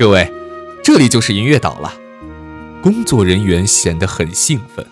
[0.00, 0.32] 各位，
[0.82, 1.92] 这里就是银月岛了。
[2.82, 4.86] 工作人员显得很兴奋。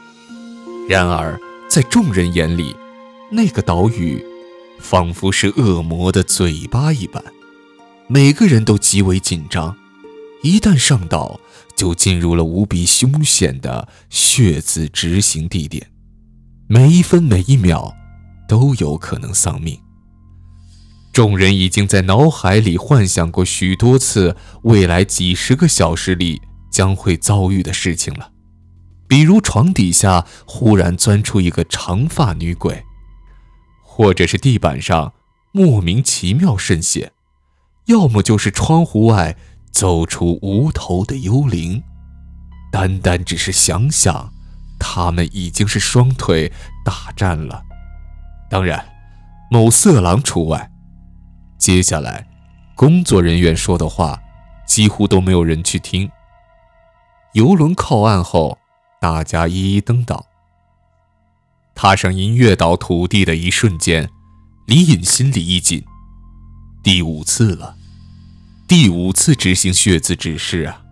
[0.87, 2.77] 然而，在众人眼里，
[3.31, 4.23] 那个岛屿
[4.79, 7.25] 仿佛是恶魔的嘴巴一般，
[8.07, 9.75] 每个人都极为紧张。
[10.43, 11.41] 一旦上岛，
[11.75, 15.91] 就进入了无比凶险的血字执行地点，
[16.67, 17.97] 每一分每一秒
[18.47, 19.81] 都有可能丧命。
[21.19, 28.31] 众人已经在脑海里幻想过许多次未来几十个小时里将会遭遇的事情了，
[29.09, 32.85] 比如床底下忽然钻出一个长发女鬼，
[33.83, 35.13] 或者是地板上
[35.51, 37.11] 莫名其妙渗血，
[37.87, 39.37] 要么就是窗户外
[39.73, 41.83] 走出无头的幽灵。
[42.71, 44.33] 单单只是想想，
[44.79, 46.53] 他们已经是双腿
[46.85, 47.65] 大战了，
[48.49, 48.87] 当然，
[49.51, 50.71] 某色狼除外。
[51.59, 52.27] 接下来，
[52.75, 54.19] 工作人员说的话
[54.67, 56.11] 几乎都没有人去听。
[57.35, 58.57] 游轮靠岸后，
[59.01, 60.25] 大家一一登岛。
[61.75, 64.09] 踏上音乐岛土地的一瞬间，
[64.67, 65.85] 李隐心里一紧。
[66.83, 67.77] 第五次了，
[68.67, 70.83] 第五次执行血字指示啊！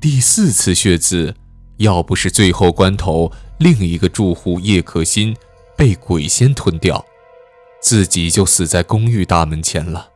[0.00, 1.34] 第四次血字，
[1.76, 5.36] 要不是最后关头另一个住户叶可欣
[5.76, 7.04] 被鬼仙吞掉。
[7.86, 10.08] 自己就死在公寓大门前了。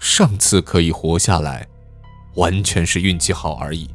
[0.00, 1.68] 上次可以活下来，
[2.34, 3.88] 完全是运气好而已。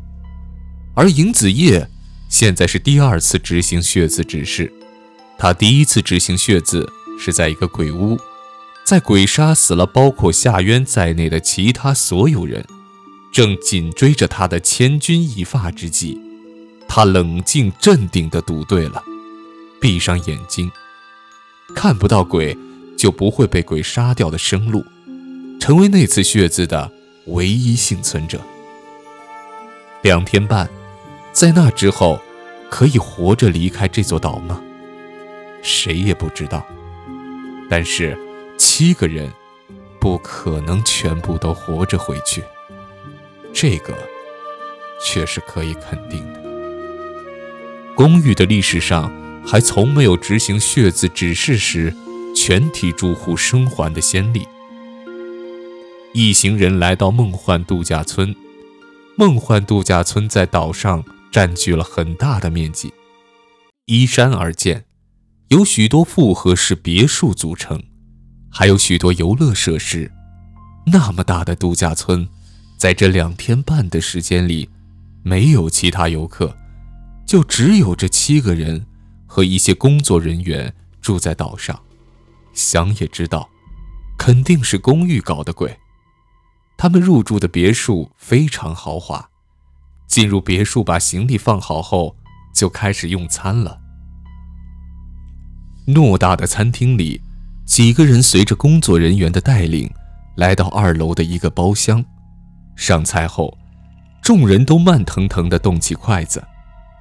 [0.95, 1.89] 而尹子夜
[2.29, 4.71] 现在是第二次执行血字指示。
[5.37, 8.17] 他第一次执行血字是在一个鬼屋，
[8.85, 12.65] 在鬼杀死了包括夏渊在内的其他所有人，
[13.33, 16.17] 正紧追着他的千钧一发之际，
[16.87, 19.03] 他冷静镇定地赌对了，
[19.81, 20.71] 闭上眼睛，
[21.75, 22.57] 看不到鬼。
[22.97, 24.83] 就不会被鬼杀掉的生路，
[25.59, 26.91] 成为那次血字的
[27.25, 28.39] 唯一幸存者。
[30.01, 30.69] 两天半，
[31.31, 32.21] 在那之后，
[32.69, 34.61] 可以活着离开这座岛吗？
[35.61, 36.65] 谁也不知道。
[37.69, 38.17] 但是，
[38.57, 39.31] 七个人
[39.99, 42.43] 不可能全部都活着回去，
[43.51, 43.93] 这个
[45.03, 46.39] 却是可以肯定的。
[47.95, 49.11] 公寓的历史上
[49.45, 51.93] 还从没有执行血字指示时。
[52.35, 54.45] 全体住户生还的先例。
[56.13, 58.35] 一行人来到梦幻度假村。
[59.17, 62.93] 梦幻度假村在岛上占据了很大的面积，
[63.85, 64.83] 依山而建，
[65.47, 67.81] 有许多复合式别墅组成，
[68.51, 70.11] 还有许多游乐设施。
[70.87, 72.27] 那么大的度假村，
[72.77, 74.69] 在这两天半的时间里，
[75.23, 76.55] 没有其他游客，
[77.25, 78.85] 就只有这七个人
[79.25, 81.81] 和一些工作人员住在岛上。
[82.55, 83.47] 想也知道，
[84.17, 85.77] 肯定是公寓搞的鬼。
[86.75, 89.29] 他们入住的别墅非常豪华。
[90.07, 92.15] 进入别墅，把行李放好后，
[92.53, 93.81] 就开始用餐了。
[95.87, 97.21] 偌大的餐厅里，
[97.65, 99.91] 几个人随着工作人员的带领，
[100.35, 102.05] 来到二楼的一个包厢。
[102.75, 103.57] 上菜后，
[104.21, 106.45] 众人都慢腾腾地动起筷子，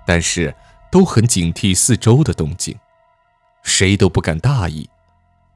[0.06, 0.54] 但是
[0.90, 2.74] 都很警惕四周的动静，
[3.62, 4.88] 谁都不敢大意。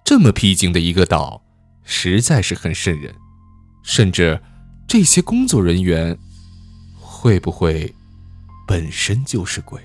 [0.08, 1.42] 这么僻静的一个岛，
[1.84, 3.14] 实在是很瘆人。
[3.82, 4.40] 甚至，
[4.86, 6.16] 这些工作人员
[6.98, 7.94] 会不会
[8.66, 9.78] 本身就是鬼？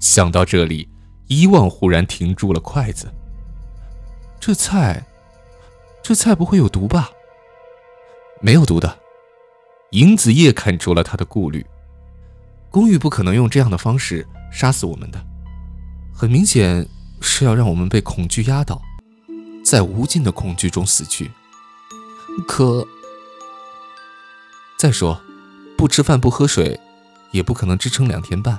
[0.00, 0.86] 想到这里，
[1.28, 3.10] 伊万忽然停住了筷子。
[4.38, 5.02] 这菜，
[6.02, 7.08] 这菜不会有毒吧？
[8.42, 8.98] 没有毒的。
[9.92, 11.64] 尹子夜看出了他的顾虑。
[12.70, 15.18] 公寓不可能用这样的方式杀死我们的，
[16.12, 16.86] 很明显
[17.22, 18.78] 是要让我们被恐惧压倒。
[19.70, 21.30] 在无尽的恐惧中死去。
[22.44, 22.84] 可
[24.76, 25.22] 再说，
[25.76, 26.80] 不吃饭不喝水，
[27.30, 28.58] 也不可能支撑两天半。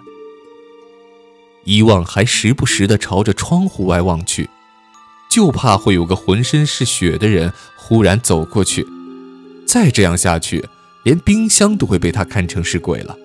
[1.66, 4.50] 伊望还时不时地朝着窗户外望去，
[5.30, 8.88] 就怕会有个浑身是血的人忽然走过去。
[9.68, 10.70] 再这样下去，
[11.04, 13.18] 连冰箱都会被他看成是鬼了。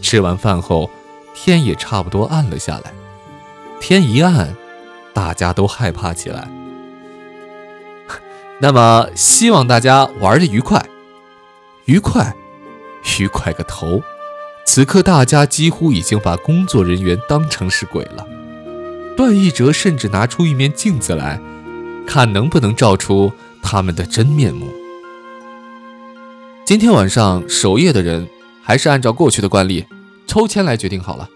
[0.00, 0.88] 吃完饭后，
[1.34, 2.94] 天也差不多暗了下来。
[3.80, 4.54] 天一暗，
[5.12, 6.59] 大家都害怕起来。
[8.62, 10.84] 那么，希望大家玩的愉快，
[11.86, 12.36] 愉快，
[13.18, 14.02] 愉快个头！
[14.66, 18.26] 此刻大家几乎已经把工作人员当成是鬼了。
[19.16, 21.40] 段奕哲甚至拿出一面镜子来，
[22.06, 24.70] 看能不能照出他们的真面目。
[26.66, 28.28] 今天晚上守夜的人，
[28.62, 29.86] 还是按照过去的惯例，
[30.26, 31.28] 抽签来决定好了。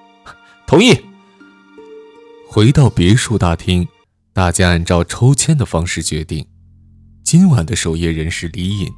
[0.66, 0.98] 同意。
[2.48, 3.86] 回到别墅大厅，
[4.32, 6.46] 大家按照抽签的方式决定。
[7.32, 8.92] 今晚的守夜人是李隐，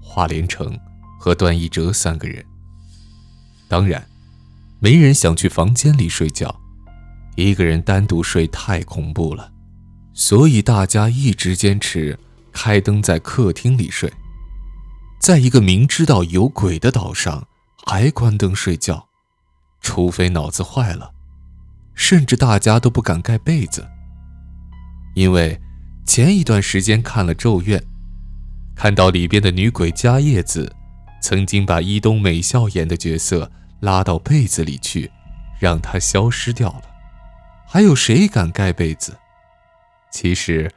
[0.00, 0.80] 华连城
[1.20, 2.42] 和段一哲三个人。
[3.68, 4.02] 当然，
[4.80, 6.58] 没人想去房间里睡觉，
[7.34, 9.52] 一个人单独睡太恐怖了，
[10.14, 12.18] 所以大家一直坚持
[12.50, 14.10] 开灯在客厅里睡。
[15.20, 17.46] 在一个明知道有鬼的岛上，
[17.84, 19.06] 还关灯睡觉，
[19.82, 21.12] 除非脑子坏了，
[21.94, 23.86] 甚至大家都不敢盖被子，
[25.14, 25.60] 因为
[26.06, 27.78] 前一段时间看了《咒怨》，
[28.74, 30.72] 看到里边的女鬼加叶子，
[31.20, 33.50] 曾经把伊东美孝演的角色
[33.80, 35.10] 拉到被子里去，
[35.58, 36.82] 让她消失掉了。
[37.66, 39.16] 还有谁敢盖被子？
[40.10, 40.72] 其实，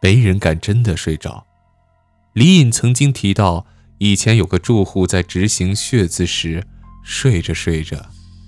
[0.00, 1.46] 没人敢真的睡着。
[2.34, 3.66] 李隐曾经提到。
[3.98, 6.66] 以前有个住户在执行血字时，
[7.04, 8.04] 睡着睡着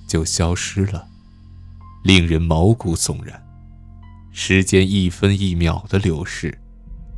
[0.08, 1.06] 就消失了，
[2.02, 3.40] 令人毛骨悚然。
[4.36, 6.58] 时间一分一秒的流逝，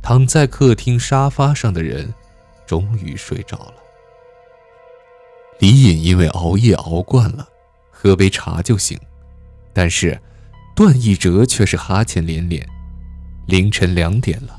[0.03, 2.13] 躺在客厅沙发上的人
[2.67, 3.73] 终于睡着了。
[5.59, 7.47] 李隐因为熬夜熬惯了，
[7.89, 8.99] 喝杯茶就醒，
[9.73, 10.21] 但是
[10.75, 12.63] 段奕哲却是哈欠连连。
[13.47, 14.55] 凌晨两点了，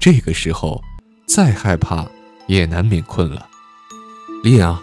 [0.00, 0.82] 这个时候
[1.26, 2.06] 再害怕。
[2.46, 3.48] 也难免困了，
[4.42, 4.78] 李隐啊，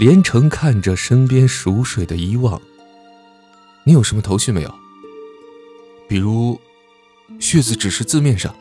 [0.00, 2.60] 连城看着身边熟睡的伊望，
[3.84, 4.81] 你有什么头绪没有？
[6.12, 6.60] 比如，
[7.40, 8.54] 血字只是字面上，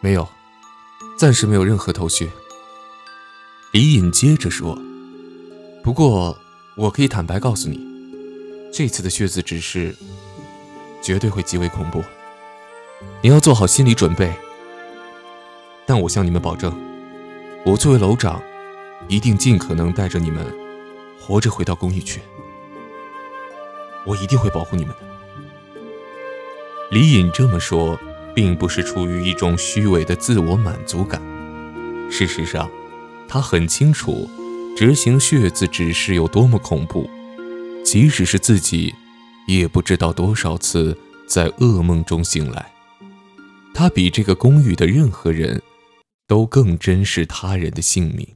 [0.00, 0.28] 没有，
[1.16, 2.28] 暂时没有任何头绪。
[3.72, 4.78] 李隐接着说
[5.82, 6.38] ：“不过，
[6.76, 7.80] 我可以坦白告诉你，
[8.70, 9.96] 这次的血字指示
[11.00, 12.04] 绝对会极为恐怖，
[13.22, 14.30] 你要做好心理准备。
[15.86, 16.70] 但我向你们保证。”
[17.64, 18.42] 我作为楼长，
[19.08, 20.54] 一定尽可能带着你们
[21.18, 22.20] 活着回到公寓去。
[24.04, 25.13] 我一定会保护你们的。
[26.94, 27.98] 李隐这么说，
[28.36, 31.20] 并不是出于一种虚伪的自我满足感。
[32.08, 32.70] 事实上，
[33.26, 34.30] 他很清楚
[34.76, 37.10] 执行血字指示有多么恐怖，
[37.84, 38.94] 即使是自己，
[39.48, 40.96] 也不知道多少次
[41.26, 42.64] 在噩梦中醒来。
[43.74, 45.60] 他比这个公寓的任何人。
[46.26, 48.26] 都更珍视他人的性命，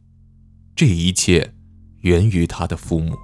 [0.77, 1.55] 这一切
[2.03, 3.17] 源于他的父母。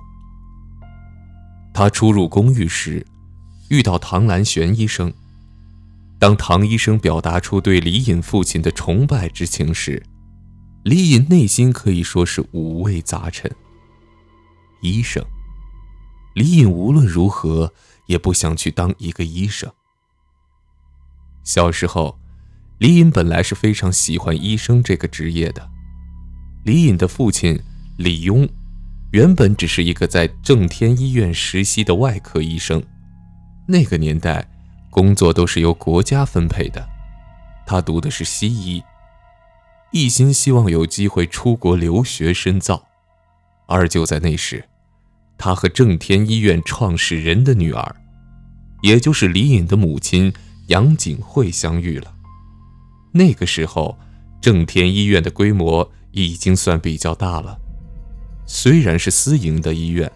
[1.74, 3.06] 他初入公寓时，
[3.68, 5.12] 遇到唐兰玄医生。
[6.24, 10.02] 当唐医生表达出对李隐父亲的崇拜之情时，
[10.82, 13.54] 李隐内心可以说是五味杂陈。
[14.80, 15.22] 医生，
[16.34, 17.70] 李隐无论如何
[18.06, 19.70] 也不想去当一个医生。
[21.42, 22.18] 小时候。
[22.78, 25.70] 李隐本来是非常喜欢医生这个职业的。
[26.64, 27.60] 李隐的父亲
[27.98, 28.48] 李庸，
[29.12, 32.82] 原本只是一个在正天医院实习的外科医生。
[33.68, 34.50] 那个年代，
[34.94, 36.88] 工作都是由国家分配的。
[37.66, 38.80] 他读的是西医，
[39.90, 42.86] 一心希望有机会出国留学深造。
[43.66, 44.68] 而就在那时，
[45.36, 47.96] 他和正天医院创始人的女儿，
[48.82, 50.32] 也就是李隐的母亲
[50.68, 52.14] 杨景惠相遇了。
[53.12, 53.98] 那个时候，
[54.40, 57.58] 正天医院的规模已经算比较大了。
[58.46, 60.12] 虽然是私营的医院，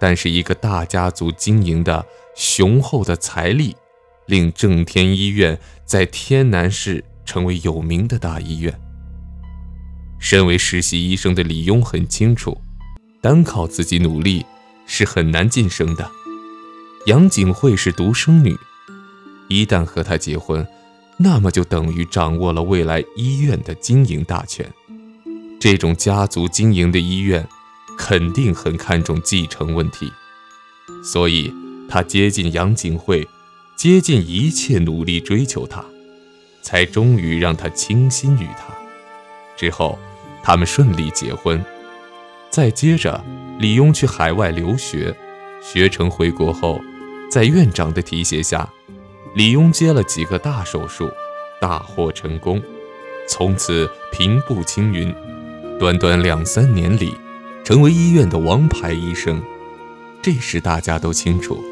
[0.00, 2.06] 但是一个大家族经营的
[2.36, 3.76] 雄厚的财力，
[4.28, 8.72] 令正天医院在天南市成为有名的大医院。
[10.20, 12.56] 身为实习医生的李庸很清楚，
[13.20, 14.46] 单靠自己努力
[14.86, 16.08] 是很难晋升的。
[17.06, 18.56] 杨景惠是独生女，
[19.48, 20.66] 一旦和他结婚。
[21.20, 24.64] 那么就等于掌握了未来医院的经营大权。
[25.58, 27.44] 这种家族经营的医院，
[27.96, 30.12] 肯定很看重继承问题，
[31.02, 31.52] 所以
[31.88, 33.26] 他接近杨景惠，
[33.78, 35.84] 竭尽一切努力追求她，
[36.62, 38.74] 才终于让她倾心于他。
[39.56, 39.96] 之后，
[40.42, 41.64] 他们顺利结婚。
[42.50, 43.24] 再接着，
[43.60, 45.16] 李庸去海外留学，
[45.62, 46.80] 学成回国后，
[47.30, 48.68] 在院长的提携下。
[49.36, 51.08] 李庸接了几个大手术，
[51.60, 52.60] 大获成功，
[53.28, 55.14] 从此平步青云，
[55.78, 57.14] 短短两三年里，
[57.64, 59.40] 成为医院的王牌医生。
[60.20, 61.62] 这时大家都清楚，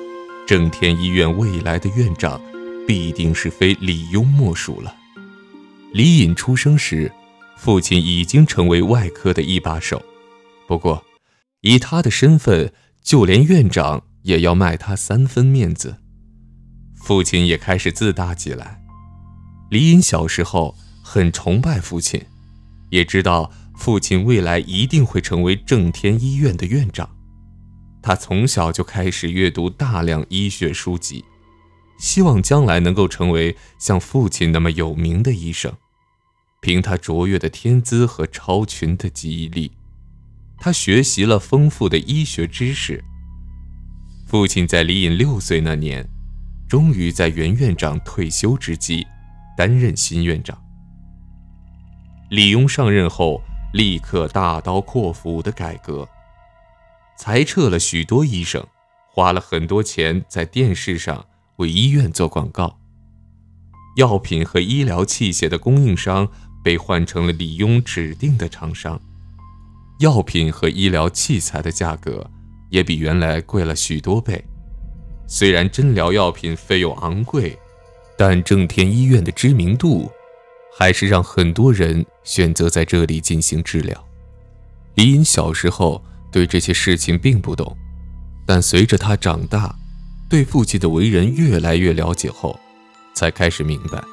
[0.47, 2.41] 正天医院未来的院长，
[2.87, 4.95] 必定是非李庸莫属了。
[5.93, 7.11] 李隐出生时，
[7.57, 10.01] 父亲已经成为外科的一把手，
[10.69, 11.05] 不过，
[11.63, 12.73] 以他的身份，
[13.03, 15.97] 就连院长也要卖他三分面子。
[16.95, 18.81] 父亲也开始自大起来。
[19.69, 22.25] 李隐小时候很崇拜父亲，
[22.91, 27.16] 也知道父亲未来一定会成为正天医院的院长。
[28.07, 31.25] 他从小就开始阅读大量医学书籍，
[31.99, 35.73] 希望将来能够成为像父亲那么有名的医生。
[36.61, 39.73] 凭他卓越的天资和超群的记忆力，
[40.57, 43.03] 他学习了丰富的医学知识。
[44.29, 46.09] 父亲在李隐六岁那年，
[46.69, 49.05] 终于在原院长退休之际，
[49.57, 50.57] 担任新院长。
[52.31, 56.09] 李庸上任后，立刻大刀阔斧的改革，
[57.27, 58.65] 裁撤了许多医生，
[59.13, 62.79] 花了很多钱在电视上为医院做广告。
[63.97, 66.29] 药品和医疗器械的供应商
[66.63, 69.01] 被换成了李庸指定的厂商，
[69.99, 72.31] 药品和医疗器材的价格
[72.71, 74.41] 也比原来贵了许多倍。
[75.27, 77.59] 虽然诊疗药品费用昂贵，
[78.17, 80.09] 但正天医院的知名度。
[80.79, 84.09] 还是让很多人选择在这里进行治疗。
[84.95, 86.05] 李隐小时候
[86.37, 87.75] 对这些事情并不懂，
[88.45, 89.75] 但随着他长大，
[90.29, 92.61] 对父亲的为人越来越了解后，
[93.15, 94.05] 才开始明白，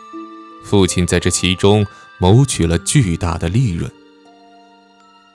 [0.64, 1.86] 父亲在这其中
[2.22, 3.92] 谋取了巨大的利润。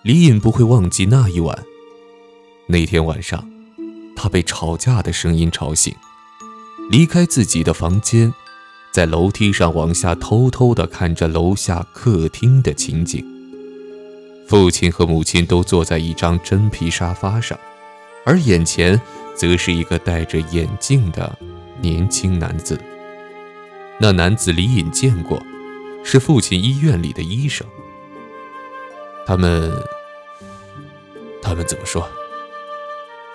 [0.02, 1.62] 李隐不会忘记那一晚，
[2.68, 3.46] 那天晚上，
[4.16, 5.94] 他被吵架的声音吵醒，
[6.90, 8.32] 离开自己的房间。
[8.94, 13.22] 在楼梯上往下偷偷地看着楼下客厅的情景。
[14.48, 17.58] 父亲和母亲都坐在一张真皮沙发上，
[18.24, 18.98] 而眼前
[19.34, 21.38] 则是一个戴着眼镜的
[21.82, 22.80] 年轻男子。
[24.00, 25.38] 那男子李隐见过，
[26.02, 27.66] 是父亲医院里的医生。
[29.26, 29.70] 他们，
[31.42, 32.08] 他们怎么说？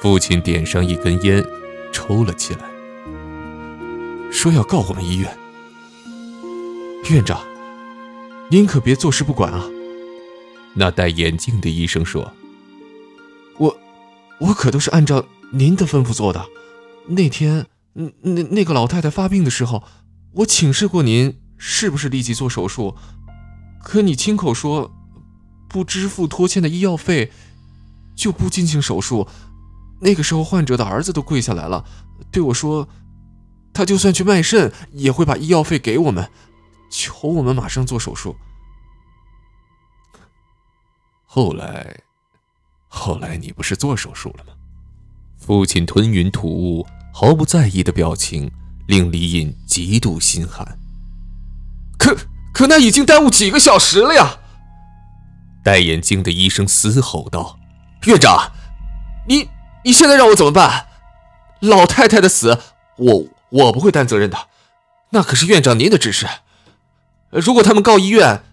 [0.01, 1.45] 父亲点上一根烟，
[1.91, 2.61] 抽了起来，
[4.31, 5.37] 说要告我们医院。
[7.11, 7.39] 院长，
[8.49, 9.69] 您可别坐视不管啊！
[10.75, 12.33] 那戴眼镜的医生说
[13.59, 13.77] ：“我，
[14.39, 16.45] 我可都是按照您的吩咐做的。
[17.07, 19.83] 那天，那那个老太太发病的时候，
[20.33, 22.95] 我请示过您，是不是立即做手术？
[23.83, 24.91] 可你亲口说，
[25.69, 27.31] 不支付拖欠的医药费，
[28.15, 29.27] 就不进行手术。
[30.01, 31.85] 那个时候，患者的儿子都跪下来了，
[32.31, 32.87] 对我说，
[33.73, 36.29] 他就算去卖肾，也会把医药费给我们。”
[36.89, 38.35] 求我们马上做手术。
[41.35, 41.99] 后来，
[42.87, 44.53] 后来你不是做手术了吗？
[45.35, 48.51] 父亲吞云吐雾、毫不在意的表情
[48.85, 50.77] 令李隐极度心寒。
[51.97, 52.15] 可
[52.53, 54.37] 可那已经耽误几个小时了呀！
[55.63, 57.57] 戴眼镜的医生嘶吼道
[58.05, 58.51] ：“院长，
[59.27, 59.49] 你
[59.83, 60.85] 你现在让我怎么办？
[61.61, 62.59] 老太太的死，
[62.97, 64.37] 我我不会担责任的，
[65.09, 66.27] 那可是院长您的指示。”
[67.33, 68.43] 如果他们告医院，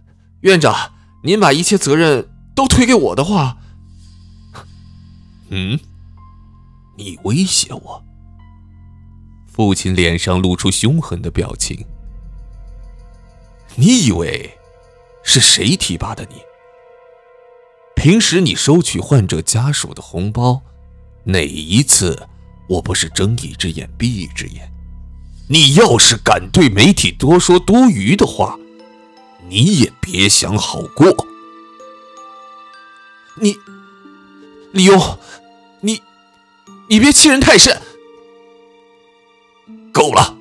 [0.40, 0.94] 院长，
[1.24, 2.26] 您把一切责任
[2.60, 3.56] 都推给我的话，
[5.48, 5.80] 嗯，
[6.98, 8.04] 你威胁我？
[9.46, 11.86] 父亲脸上露出凶狠的表情。
[13.76, 14.58] 你以为
[15.22, 16.36] 是谁提拔的你？
[17.96, 20.60] 平时你收取患者家属的红包，
[21.24, 22.28] 哪一次
[22.68, 24.70] 我不是睁一只眼闭一只眼？
[25.48, 28.58] 你要是敢对媒体多说多余的话，
[29.48, 31.26] 你也别想好过。
[33.36, 33.56] 你，
[34.72, 35.18] 李庸，
[35.80, 36.02] 你，
[36.88, 37.80] 你别欺人太甚。
[39.92, 40.36] 够了。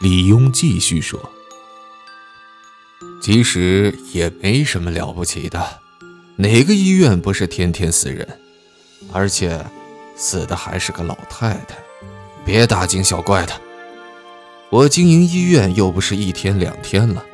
[0.00, 1.30] 李庸继续说
[3.22, 5.80] ：“其实也没什么了不起的，
[6.36, 8.40] 哪个医院不是天天死人？
[9.12, 9.64] 而且，
[10.16, 11.76] 死的还是个老太太，
[12.44, 13.60] 别大惊小怪的。”
[14.70, 17.24] 我经营医院又不是一天两天了，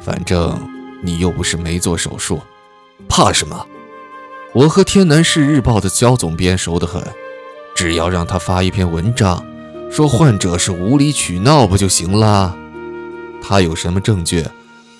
[0.00, 0.58] 反正
[1.02, 2.40] 你又不是没做手术，
[3.08, 3.66] 怕什么？
[4.54, 7.02] 我和天南市日报的焦总编熟得很，
[7.74, 9.44] 只要让他发一篇文章，
[9.90, 12.56] 说患者是无理取闹不就行了？
[13.42, 14.46] 他有什么证据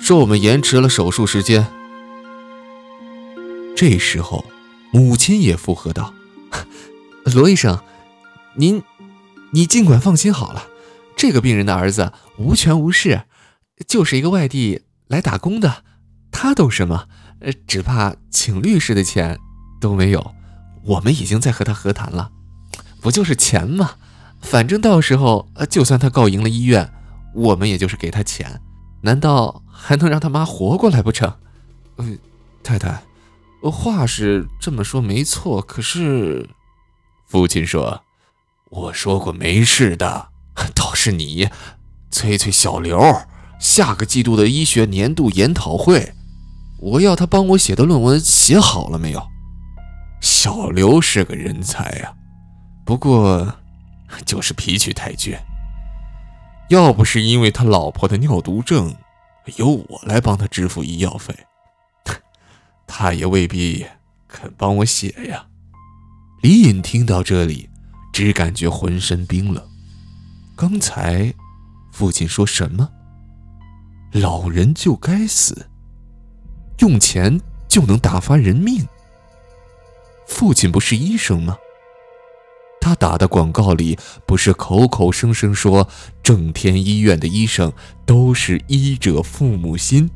[0.01, 1.67] 说我们延迟了手术时间？
[3.77, 4.45] 这时候，
[4.93, 6.13] 母亲也附和道
[7.35, 7.79] ：“罗医生，
[8.57, 8.83] 您，
[9.53, 10.67] 你尽管放心好了。”
[11.15, 13.23] 这个病人的儿子无权无势，
[13.87, 15.85] 就是一个外地来打工的，
[16.33, 17.07] 他懂什么？
[17.43, 19.39] 呃，只怕请律师的钱
[19.81, 20.35] 都没有。
[20.85, 22.31] 我们已经在和他和谈了，
[23.01, 23.93] 不就是钱吗？
[24.41, 26.93] 反正到时候，就算他告赢了医院，
[27.35, 28.61] 我们也就是给他钱，
[29.03, 31.33] 难道还能让他妈活过来不成？
[31.97, 32.07] 呃，
[32.63, 33.03] 太太，
[33.63, 36.49] 话是这么说没错，可是，
[37.27, 38.03] 父亲说，
[38.71, 40.31] 我说过没事的。
[40.75, 41.49] 倒是你，
[42.11, 43.01] 催催小刘，
[43.59, 46.13] 下个季度的医学年度研讨会，
[46.83, 49.23] 我要他帮我写的论文写好了没有？
[50.21, 52.13] 小刘是个人才呀，
[52.85, 53.55] 不过
[54.27, 55.39] 就是脾气太倔。
[56.69, 58.97] 要不是因为他老婆的尿毒症，
[59.57, 61.35] 由我来帮他支付医药费，
[62.87, 63.87] 他也未必
[64.27, 65.47] 肯帮我写呀。
[66.43, 67.71] 李隐听到这里，
[68.13, 69.65] 只感觉浑身冰冷。
[70.57, 71.33] 刚才，
[71.93, 72.89] 父亲说什么？
[74.13, 75.69] 老人就该死，
[76.79, 78.87] 用钱就能打发人命？
[80.27, 81.57] 父亲不是医生吗？
[82.81, 85.89] 他打的广告里不是口口声声说
[86.23, 87.73] 正天医院的医生
[88.05, 90.11] 都是医者父母心，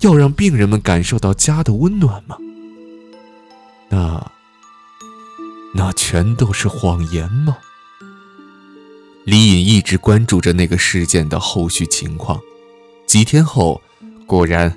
[0.00, 2.36] 要让病人们感受到家的温暖吗？
[3.88, 4.32] 那……
[5.76, 7.58] 那全都是谎言吗？
[9.24, 12.40] 李隐一直关注着那个事件的后续情况。
[13.06, 13.80] 几天后，
[14.26, 14.76] 果然，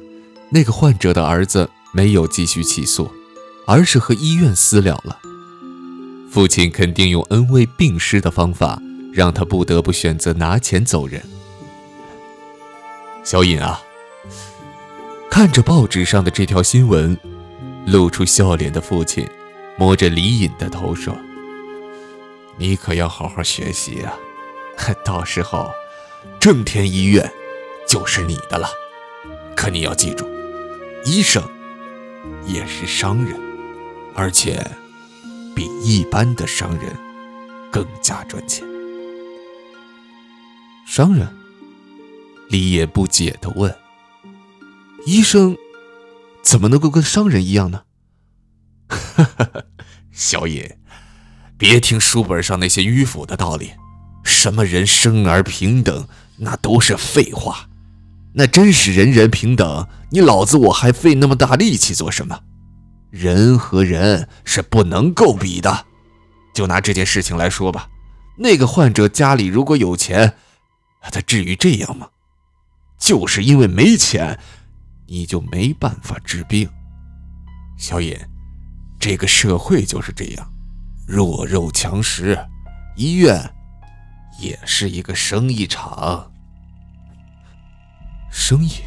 [0.50, 3.12] 那个患者的儿子没有继续起诉，
[3.66, 5.20] 而是和医院私了了。
[6.30, 11.22] 父亲肯定用恩威并施的方法，让他不得不选择拿钱走人。
[13.24, 13.82] 小尹啊，
[15.30, 17.18] 看着报纸上的这条新闻，
[17.86, 19.28] 露出笑脸的父亲。
[19.80, 21.16] 摸着李隐的头说
[22.58, 24.18] ：“你可要好好学习啊，
[25.06, 25.70] 到时候
[26.40, 27.32] 正天医院
[27.88, 28.68] 就是你的了。
[29.56, 30.28] 可你要记住，
[31.06, 31.44] 医生
[32.46, 33.40] 也是商人，
[34.16, 34.66] 而且
[35.56, 36.96] 比一般的商人
[37.72, 38.66] 更加赚钱。”
[40.86, 41.28] 商人？
[42.50, 43.76] 李野不解地问
[45.06, 45.58] ：“医生
[46.42, 47.84] 怎么能够跟商人一样呢？”
[48.88, 49.64] 哈哈，
[50.14, 50.80] 小野，
[51.58, 53.72] 别听书本上那些迂腐的道理，
[54.24, 57.68] 什么人生而平等，那都是废话。
[58.40, 62.40] 那真是人人平等，你老子我还费那么大力气做什么？
[63.10, 65.88] 人和人是不能够比的。
[66.54, 67.90] 就拿这件事情来说吧，
[68.38, 70.36] 那个患者家里如果有钱，
[71.12, 72.10] 他至于这样吗？
[73.00, 74.40] 就是因为没钱，
[75.08, 76.70] 你就没办法治病，
[77.76, 78.16] 小尹。
[79.00, 80.48] 这个社会就是这样，
[81.08, 82.38] 弱肉强食。
[82.96, 83.52] 医院
[84.40, 86.32] 也是一个生意场，
[88.40, 88.84] 生意，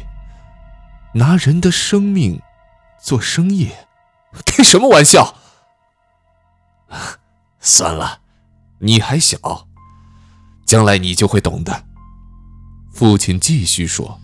[1.13, 2.41] 拿人的生命
[3.03, 3.69] 做生意，
[4.45, 5.35] 开什么玩笑？
[7.59, 8.21] 算了，
[8.79, 9.67] 你还小，
[10.65, 11.83] 将来你就会懂的。
[12.93, 14.21] 父亲继续说：“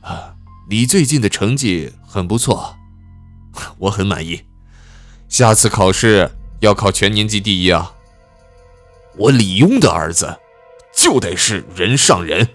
[0.00, 0.34] 啊，
[0.70, 2.76] 你最近的成绩很不错，
[3.76, 4.46] 我很满意。”
[5.28, 7.92] 下次考试要考全年级第一啊！
[9.18, 10.40] 我李庸的儿子
[10.96, 12.48] 就得是人上人。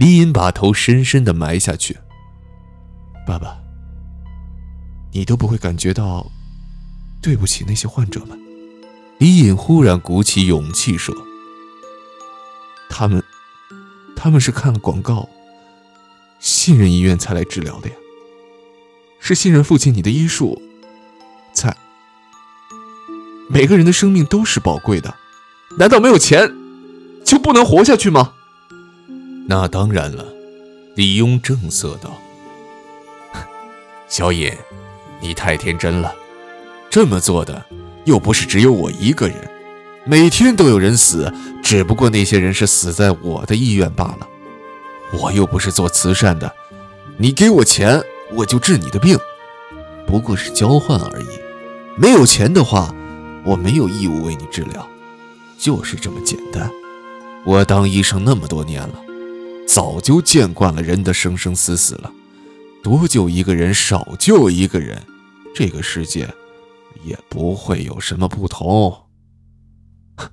[0.00, 1.98] 李隐把头深深的埋下去。
[3.26, 3.58] 爸爸，
[5.12, 6.26] 你都不会感觉到
[7.20, 8.40] 对不起那些患者们？
[9.18, 11.14] 李隐忽然鼓起勇气说
[12.88, 13.22] ：“他们，
[14.16, 15.28] 他们是看了广告，
[16.38, 17.94] 信任医院才来治疗的呀，
[19.20, 20.62] 是信任父亲你的医术。”
[21.52, 21.76] 才。
[23.50, 25.14] 每个人的生命都是宝贵的，
[25.76, 26.50] 难道没有钱
[27.22, 28.32] 就不能活下去吗？
[29.50, 30.24] 那当然了，
[30.94, 32.16] 李庸正色道
[34.06, 34.56] ：“小野，
[35.20, 36.14] 你太天真了。
[36.88, 37.66] 这么做的
[38.04, 39.50] 又不是只有我一个人，
[40.04, 41.34] 每天都有人死，
[41.64, 44.28] 只不过那些人是死在我的医院罢了。
[45.18, 46.54] 我又不是做慈善的，
[47.16, 48.00] 你给我钱，
[48.34, 49.18] 我就治你的病。”
[50.06, 51.26] 不过是交换而已，
[51.96, 52.94] 没有钱的话，
[53.44, 54.88] 我没有义务为你治疗，
[55.58, 56.70] 就是这么简单。
[57.44, 58.94] 我当医生那么多年了，
[59.72, 62.12] 早就见惯了人的生生死死了，
[62.82, 65.00] 多救一个人少救一个人，
[65.54, 66.28] 这个世界
[67.04, 69.04] 也不会有什么不同。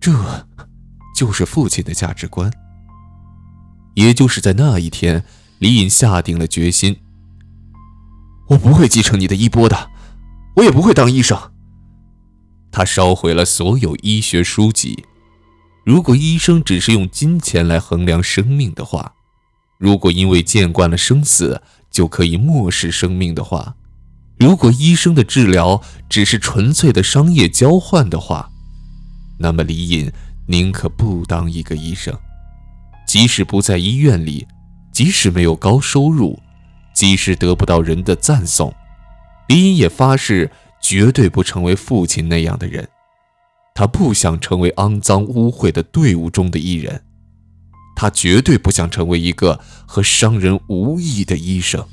[0.00, 0.12] 这，
[1.16, 2.52] 就是父亲的价值观。
[3.94, 5.24] 也就是在那一天，
[5.60, 6.96] 李隐下定了决心。
[8.48, 9.90] 我不会继承你的衣钵的，
[10.56, 11.52] 我也不会当医生。
[12.72, 15.04] 他烧毁了所有医学书籍。
[15.84, 19.14] 如果医生只是用金钱来衡量生命的话，
[19.78, 23.74] 如果因为见惯了生死就可以漠视生命的话，
[24.38, 28.50] 如果医生的治疗只是纯粹的商业交换的话，
[29.38, 30.10] 那么李隐
[30.46, 32.16] 宁可不当一个医生，
[33.06, 34.46] 即使不在医院里，
[34.90, 36.38] 即使没有高收入。
[36.94, 38.72] 即使得不到人的赞颂，
[39.48, 40.48] 李隐也发誓
[40.80, 42.88] 绝对不成为父亲那样的人。
[43.74, 47.04] 他不想成为肮脏污秽的队伍中的一人，
[47.96, 51.84] 他绝对不想成为一个和商人无异的医生。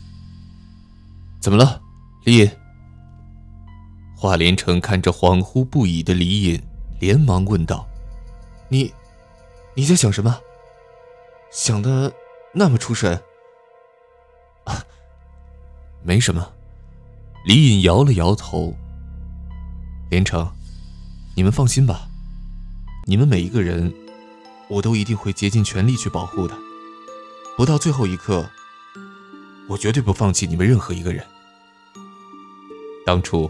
[1.40, 1.82] 怎么了，
[2.24, 2.52] 李隐？
[4.16, 6.62] 华连城看着恍惚不已的李隐，
[7.00, 7.88] 连忙问道
[8.70, 8.94] ：“你，
[9.74, 10.40] 你在想什么？
[11.50, 12.14] 想的
[12.54, 13.20] 那么出神？
[14.66, 14.86] 啊，
[16.04, 16.48] 没什么。
[17.44, 18.72] 李隐摇了摇头。
[20.12, 20.48] 连城，
[21.42, 22.08] 你们放心吧，
[23.08, 23.92] 你们每一个人，
[24.68, 26.56] 我都一定会竭尽全力去保护的。
[27.58, 28.48] 不到最后一刻，
[29.68, 31.26] 我绝对不放弃你们任何一个人。
[33.08, 33.50] 当初，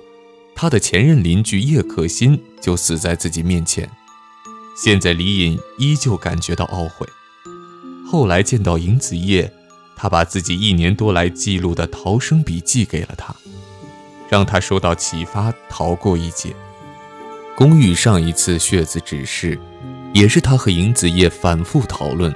[0.56, 3.92] 他的前任邻居叶可欣就死在自己面前，
[4.74, 7.06] 现在李隐依旧感觉到懊悔。
[8.10, 9.52] 后来见到尹子夜，
[9.98, 13.36] 他把自己一年多来记录的逃生笔记给了他。
[14.30, 16.56] 让他受到启发，逃过一劫。
[17.62, 19.56] 公寓上一次血字指示，
[20.16, 22.36] 也是他和尹子叶反复讨论，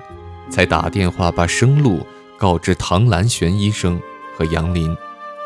[0.52, 2.06] 才打电话把生路
[2.38, 4.00] 告知唐兰玄医生
[4.38, 4.96] 和杨林，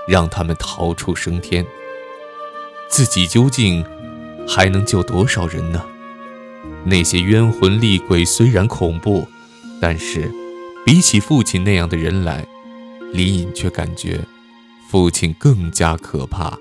[0.06, 1.66] 让他们逃出升天。
[2.90, 3.82] 自己究竟
[4.46, 5.82] 还能救多少人呢？
[6.84, 9.26] 那些冤魂厉鬼虽然恐怖，
[9.80, 10.30] 但是
[10.86, 12.46] 比起父亲那样的人来，
[13.14, 14.20] 李隐却感觉。
[14.90, 16.58] 父亲更加可怕，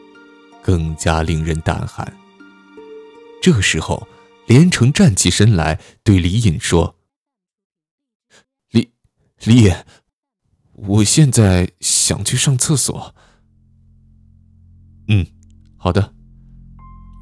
[0.63, 2.17] 更加令人胆寒。
[3.41, 4.09] 这时候，
[4.47, 6.97] 连城站起身来，对李隐说
[8.71, 8.91] ：“李，
[9.45, 9.75] 李隐，
[10.73, 13.15] 我现在想去上厕所。
[15.09, 15.27] ”“嗯，
[15.77, 16.13] 好的。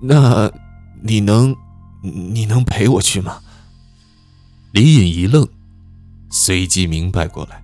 [0.02, 0.50] 那
[1.02, 1.54] 你能，
[2.02, 3.42] 你能陪我去吗？”
[4.72, 5.48] 李隐一愣，
[6.30, 7.62] 随即明白过来，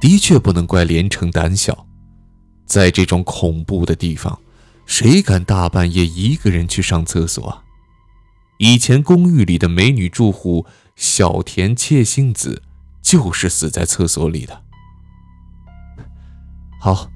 [0.00, 1.86] 的确不能怪连城胆小。
[2.66, 4.40] 在这种恐怖的地方，
[4.86, 7.63] 谁敢大半夜一个人去上厕所？
[8.58, 12.62] 以前公寓里的美女住户小田切星子
[13.02, 14.62] 就是死在厕所里的。
[16.80, 17.08] 好，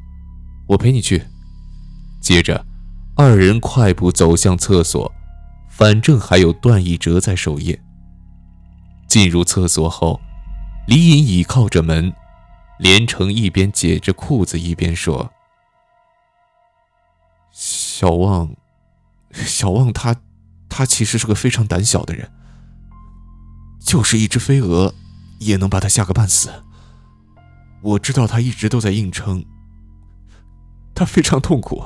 [0.66, 1.24] 我陪你去。
[2.20, 2.66] 接着，
[3.14, 5.12] 二人快步走向厕所，
[5.68, 7.80] 反正还有段奕哲在守夜。
[9.06, 10.20] 进入厕所后，
[10.86, 12.12] 李隐倚靠着门，
[12.78, 15.30] 连城一边解着裤子一边说。
[17.50, 18.54] 小旺，
[19.32, 20.14] 小旺他，
[20.78, 22.30] 他其实是个非常胆小的人，
[23.80, 24.94] 就是一只飞蛾，
[25.40, 26.62] 也能把他吓个半死。
[27.82, 29.44] 我知道他一直都在硬撑，
[30.94, 31.82] 他非常痛苦，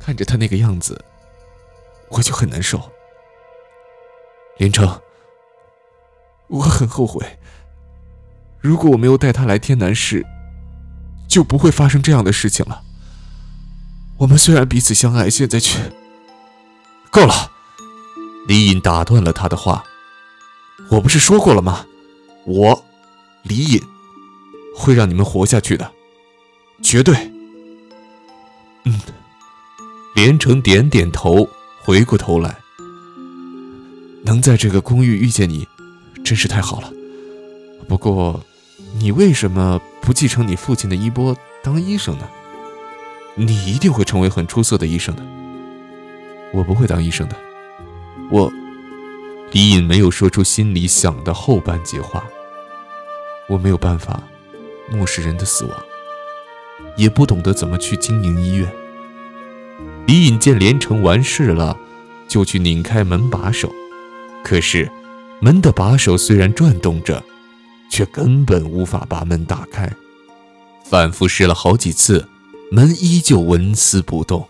[0.00, 1.04] 看着他那个样子，
[2.08, 2.90] 我就很难受。
[4.58, 5.00] 连城，
[6.48, 7.38] 我很后悔，
[8.58, 10.26] 如果我没有带他来天南市，
[11.28, 12.82] 就不会发生这样的事情了。
[14.16, 15.92] 我们虽然彼此相爱，现在却
[17.12, 17.52] 够了。
[18.46, 19.84] 李隐打断了他的话
[20.90, 21.86] ：“我不是说过了吗？
[22.46, 22.84] 我，
[23.42, 23.82] 李隐，
[24.76, 25.90] 会让你们活下去的，
[26.82, 27.14] 绝对。”
[28.84, 29.00] 嗯。
[30.14, 31.48] 连城点点头，
[31.80, 32.56] 回过头来
[34.24, 35.66] ：“能在这个公寓遇见你，
[36.24, 36.92] 真是太好了。
[37.88, 38.42] 不过，
[38.98, 42.28] 你为什么不继承你父亲的衣钵，当医生呢？”
[43.36, 45.22] 你一定会成为很出色的医生的。
[46.52, 47.36] 我不会当医生的。
[48.30, 48.52] 我，
[49.52, 52.24] 李隐没有说出心里想的后半截话。
[53.48, 54.22] 我没有办法
[54.90, 55.76] 漠视人的死亡，
[56.96, 58.70] 也不懂得怎么去经营医院。
[60.06, 61.76] 李隐见连城完事了，
[62.28, 63.72] 就去拧开门把手，
[64.44, 64.90] 可是
[65.40, 67.22] 门的把手虽然转动着，
[67.90, 69.90] 却根本无法把门打开。
[70.84, 72.28] 反复试了好几次。
[72.72, 74.48] 门依旧纹丝不动。